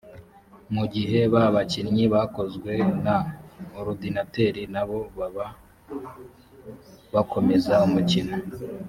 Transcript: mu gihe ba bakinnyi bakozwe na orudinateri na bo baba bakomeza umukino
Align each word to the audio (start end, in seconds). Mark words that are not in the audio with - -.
mu 0.75 0.83
gihe 0.93 1.19
ba 1.33 1.43
bakinnyi 1.55 2.05
bakozwe 2.13 2.71
na 3.05 3.15
orudinateri 3.77 4.63
na 4.73 4.83
bo 4.87 4.99
baba 5.17 5.47
bakomeza 7.13 7.73
umukino 7.87 8.35